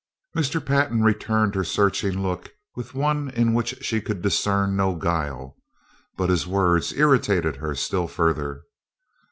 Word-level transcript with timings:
Mr. 0.35 0.59
Pantin 0.65 1.03
returned 1.03 1.53
her 1.53 1.63
searching 1.63 2.23
look 2.23 2.49
with 2.75 2.95
one 2.95 3.29
in 3.29 3.53
which 3.53 3.75
she 3.85 4.01
could 4.01 4.19
discern 4.23 4.75
no 4.75 4.95
guile, 4.95 5.55
but 6.17 6.31
his 6.31 6.47
words 6.47 6.91
irritated 6.93 7.57
her 7.57 7.75
still 7.75 8.07
further. 8.07 8.63